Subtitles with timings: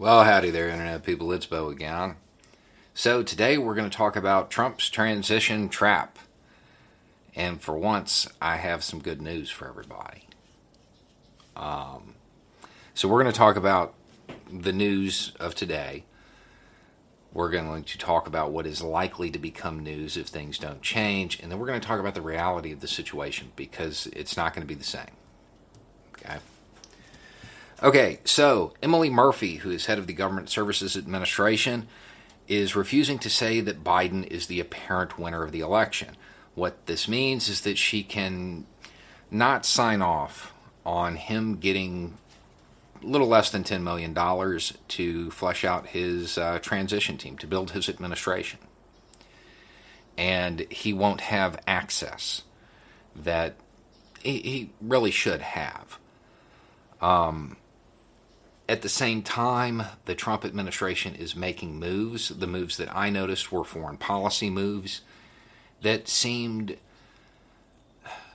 [0.00, 1.32] Well, howdy there, Internet people.
[1.32, 2.18] It's Beau again.
[2.94, 6.20] So, today we're going to talk about Trump's transition trap.
[7.34, 10.28] And for once, I have some good news for everybody.
[11.56, 12.14] Um,
[12.94, 13.94] so, we're going to talk about
[14.52, 16.04] the news of today.
[17.32, 21.40] We're going to talk about what is likely to become news if things don't change.
[21.40, 24.54] And then we're going to talk about the reality of the situation because it's not
[24.54, 25.10] going to be the same.
[26.12, 26.36] Okay.
[27.80, 31.86] Okay, so Emily Murphy, who is head of the Government Services Administration,
[32.48, 36.16] is refusing to say that Biden is the apparent winner of the election.
[36.56, 38.66] What this means is that she can
[39.30, 40.52] not sign off
[40.84, 42.18] on him getting
[43.00, 44.12] a little less than $10 million
[44.88, 48.58] to flesh out his uh, transition team, to build his administration.
[50.16, 52.42] And he won't have access
[53.14, 53.54] that
[54.20, 56.00] he, he really should have.
[57.00, 57.56] Um,
[58.68, 62.28] at the same time, the Trump administration is making moves.
[62.28, 65.00] The moves that I noticed were foreign policy moves
[65.80, 66.76] that seemed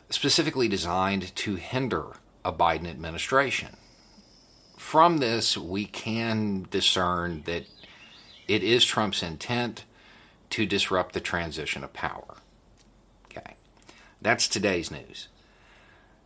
[0.09, 3.77] specifically designed to hinder a Biden administration.
[4.77, 7.65] From this, we can discern that
[8.47, 9.85] it is Trump's intent
[10.49, 12.37] to disrupt the transition of power.
[13.25, 13.55] Okay.
[14.21, 15.27] That's today's news.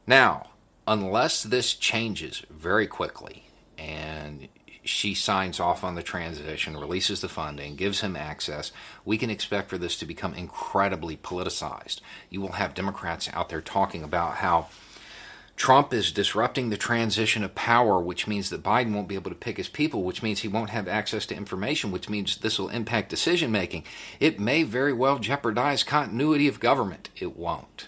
[0.05, 0.51] Now,
[0.87, 3.47] unless this changes very quickly,
[3.77, 4.47] and
[4.83, 8.71] she signs off on the transition, releases the funding, gives him access,
[9.05, 11.99] we can expect for this to become incredibly politicized.
[12.29, 14.67] You will have Democrats out there talking about how
[15.57, 19.35] Trump is disrupting the transition of power, which means that Biden won't be able to
[19.35, 22.69] pick his people, which means he won't have access to information, which means this will
[22.69, 23.83] impact decision making.
[24.19, 27.09] It may very well jeopardize continuity of government.
[27.17, 27.87] It won't.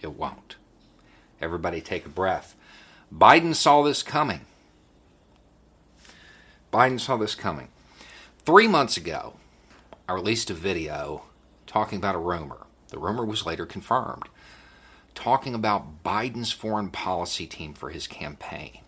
[0.00, 0.56] It won't.
[1.40, 2.56] Everybody take a breath.
[3.14, 4.40] Biden saw this coming.
[6.78, 7.66] Biden saw this coming.
[8.46, 9.34] Three months ago,
[10.08, 11.22] I released a video
[11.66, 12.68] talking about a rumor.
[12.90, 14.28] The rumor was later confirmed,
[15.12, 18.82] talking about Biden's foreign policy team for his campaign.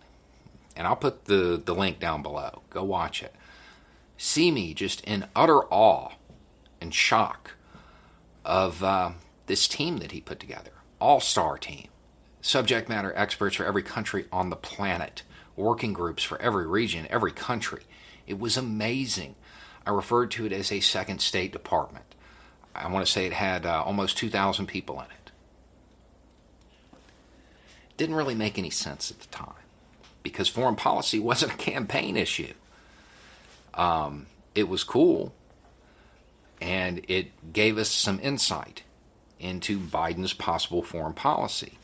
[0.73, 2.61] And I'll put the, the link down below.
[2.69, 3.35] Go watch it.
[4.17, 6.11] See me just in utter awe
[6.79, 7.55] and shock
[8.45, 9.11] of uh,
[9.47, 10.71] this team that he put together.
[11.01, 11.89] All star team.
[12.39, 15.23] Subject matter experts for every country on the planet
[15.61, 17.83] working groups for every region, every country.
[18.27, 19.35] It was amazing.
[19.85, 22.05] I referred to it as a second State Department.
[22.75, 25.31] I want to say it had uh, almost 2,000 people in it.
[27.97, 29.53] Didn't really make any sense at the time
[30.23, 32.53] because foreign policy wasn't a campaign issue.
[33.73, 35.33] Um, it was cool
[36.61, 38.83] and it gave us some insight
[39.39, 41.77] into Biden's possible foreign policy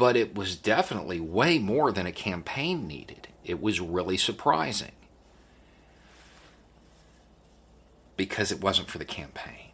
[0.00, 3.28] but it was definitely way more than a campaign needed.
[3.44, 4.92] It was really surprising
[8.16, 9.72] because it wasn't for the campaign.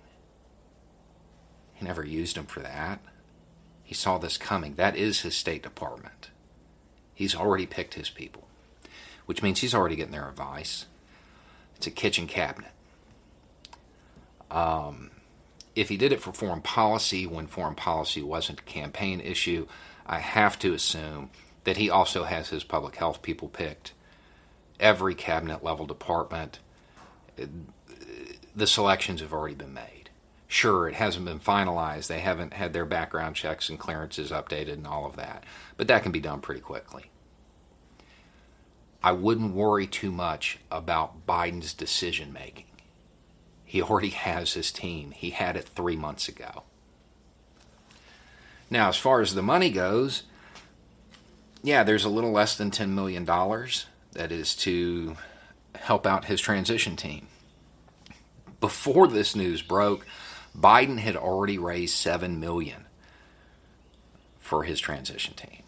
[1.74, 2.98] He never used them for that.
[3.84, 4.74] He saw this coming.
[4.74, 6.30] That is his State Department.
[7.14, 8.48] He's already picked his people,
[9.26, 10.86] which means he's already getting their advice.
[11.76, 12.72] It's a kitchen cabinet.
[14.50, 15.12] Um,
[15.76, 19.68] if he did it for foreign policy when foreign policy wasn't a campaign issue,
[20.06, 21.30] I have to assume
[21.64, 23.92] that he also has his public health people picked.
[24.78, 26.60] Every cabinet level department,
[28.54, 30.10] the selections have already been made.
[30.48, 32.06] Sure, it hasn't been finalized.
[32.06, 35.42] They haven't had their background checks and clearances updated and all of that,
[35.76, 37.10] but that can be done pretty quickly.
[39.02, 42.66] I wouldn't worry too much about Biden's decision making.
[43.64, 46.62] He already has his team, he had it three months ago.
[48.70, 50.24] Now, as far as the money goes,
[51.62, 55.16] yeah, there's a little less than $10 million that is to
[55.74, 57.28] help out his transition team.
[58.60, 60.06] Before this news broke,
[60.58, 62.86] Biden had already raised 7 million
[64.38, 65.62] for his transition team.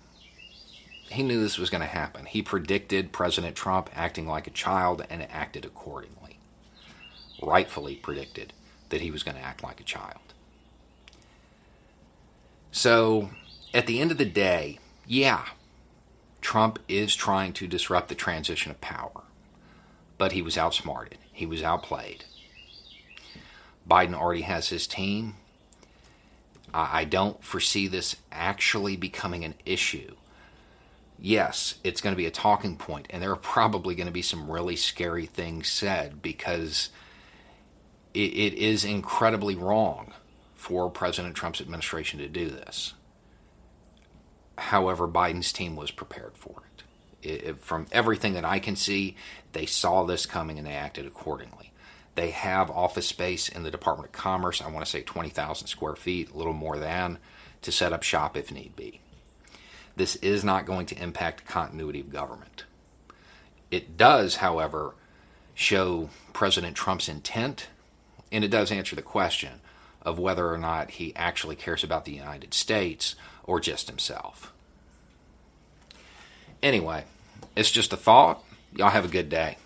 [1.10, 2.26] He knew this was going to happen.
[2.26, 6.38] He predicted President Trump acting like a child and acted accordingly.
[7.42, 8.52] Rightfully predicted
[8.90, 10.20] that he was going to act like a child.
[12.78, 13.30] So,
[13.74, 15.46] at the end of the day, yeah,
[16.40, 19.24] Trump is trying to disrupt the transition of power,
[20.16, 22.24] but he was outsmarted, he was outplayed.
[23.90, 25.34] Biden already has his team.
[26.72, 30.14] I don't foresee this actually becoming an issue.
[31.18, 34.22] Yes, it's going to be a talking point, and there are probably going to be
[34.22, 36.90] some really scary things said because
[38.14, 40.12] it, is incredibly wrong
[40.58, 42.92] for President Trump's administration to do this.
[44.58, 46.82] However, Biden's team was prepared for it.
[47.22, 47.60] It, it.
[47.60, 49.16] From everything that I can see,
[49.52, 51.72] they saw this coming and they acted accordingly.
[52.16, 55.94] They have office space in the Department of Commerce, I want to say 20,000 square
[55.94, 57.18] feet, a little more than,
[57.62, 59.00] to set up shop if need be.
[59.94, 62.64] This is not going to impact continuity of government.
[63.70, 64.96] It does, however,
[65.54, 67.68] show President Trump's intent,
[68.32, 69.60] and it does answer the question
[70.08, 73.14] of whether or not he actually cares about the United States
[73.44, 74.52] or just himself.
[76.62, 77.04] Anyway,
[77.54, 78.42] it's just a thought.
[78.74, 79.58] Y'all have a good day.